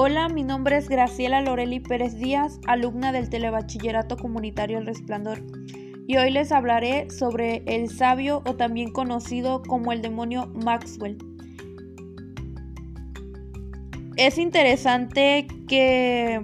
Hola, 0.00 0.28
mi 0.28 0.44
nombre 0.44 0.76
es 0.76 0.88
Graciela 0.88 1.40
Loreli 1.40 1.80
Pérez 1.80 2.14
Díaz, 2.14 2.60
alumna 2.68 3.10
del 3.10 3.28
Telebachillerato 3.28 4.16
Comunitario 4.16 4.78
El 4.78 4.86
Resplandor, 4.86 5.42
y 6.06 6.16
hoy 6.18 6.30
les 6.30 6.52
hablaré 6.52 7.10
sobre 7.10 7.64
el 7.66 7.90
sabio 7.90 8.44
o 8.46 8.54
también 8.54 8.92
conocido 8.92 9.60
como 9.60 9.90
el 9.90 10.00
demonio 10.00 10.52
Maxwell. 10.54 11.18
Es 14.14 14.38
interesante 14.38 15.48
que 15.66 16.42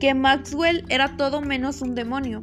que 0.00 0.14
Maxwell 0.14 0.82
era 0.88 1.18
todo 1.18 1.42
menos 1.42 1.82
un 1.82 1.94
demonio. 1.94 2.40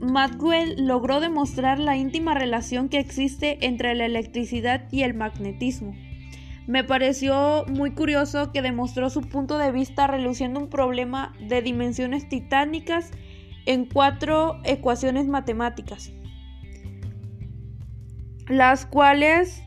Maxwell 0.00 0.74
logró 0.84 1.20
demostrar 1.20 1.78
la 1.78 1.96
íntima 1.96 2.34
relación 2.34 2.88
que 2.88 2.98
existe 2.98 3.64
entre 3.64 3.94
la 3.94 4.06
electricidad 4.06 4.88
y 4.90 5.02
el 5.02 5.14
magnetismo. 5.14 5.94
Me 6.68 6.84
pareció 6.84 7.64
muy 7.66 7.92
curioso 7.92 8.52
que 8.52 8.60
demostró 8.60 9.08
su 9.08 9.22
punto 9.22 9.56
de 9.56 9.72
vista 9.72 10.06
reluciendo 10.06 10.60
un 10.60 10.68
problema 10.68 11.32
de 11.40 11.62
dimensiones 11.62 12.28
titánicas 12.28 13.10
en 13.64 13.86
cuatro 13.86 14.60
ecuaciones 14.64 15.26
matemáticas, 15.26 16.12
las 18.48 18.84
cuales 18.84 19.62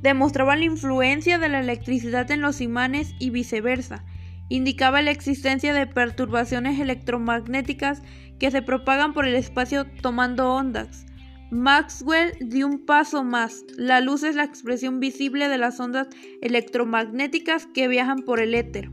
demostraban 0.00 0.60
la 0.60 0.64
influencia 0.64 1.38
de 1.38 1.50
la 1.50 1.60
electricidad 1.60 2.30
en 2.30 2.40
los 2.40 2.62
imanes 2.62 3.14
y 3.18 3.28
viceversa, 3.28 4.06
indicaba 4.48 5.02
la 5.02 5.10
existencia 5.10 5.74
de 5.74 5.86
perturbaciones 5.86 6.80
electromagnéticas 6.80 8.02
que 8.38 8.50
se 8.50 8.62
propagan 8.62 9.12
por 9.12 9.26
el 9.26 9.34
espacio 9.34 9.84
tomando 10.00 10.54
ondas. 10.54 11.04
Maxwell 11.50 12.32
dio 12.40 12.66
un 12.66 12.84
paso 12.86 13.24
más. 13.24 13.64
La 13.76 14.00
luz 14.00 14.22
es 14.22 14.36
la 14.36 14.44
expresión 14.44 15.00
visible 15.00 15.48
de 15.48 15.58
las 15.58 15.80
ondas 15.80 16.08
electromagnéticas 16.42 17.66
que 17.66 17.88
viajan 17.88 18.22
por 18.22 18.40
el 18.40 18.54
éter. 18.54 18.90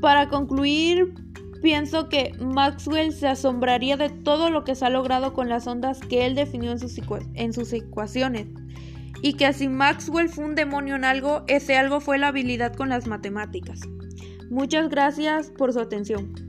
Para 0.00 0.28
concluir, 0.28 1.12
pienso 1.60 2.08
que 2.08 2.32
Maxwell 2.40 3.12
se 3.12 3.28
asombraría 3.28 3.96
de 3.96 4.08
todo 4.08 4.48
lo 4.48 4.64
que 4.64 4.74
se 4.74 4.86
ha 4.86 4.90
logrado 4.90 5.34
con 5.34 5.48
las 5.48 5.66
ondas 5.66 6.00
que 6.00 6.24
él 6.24 6.34
definió 6.34 6.70
en 6.70 6.78
sus, 7.52 7.72
ecuaciones 7.72 8.46
y 9.22 9.34
que 9.34 9.52
si 9.52 9.68
Maxwell 9.68 10.28
fue 10.28 10.44
un 10.44 10.54
demonio 10.54 10.94
en 10.94 11.04
algo, 11.04 11.42
ese 11.48 11.76
algo 11.76 12.00
fue 12.00 12.16
la 12.18 12.28
habilidad 12.28 12.74
con 12.74 12.88
las 12.88 13.06
matemáticas. 13.06 13.80
Muchas 14.48 14.88
gracias 14.88 15.50
por 15.50 15.72
su 15.72 15.80
atención. 15.80 16.47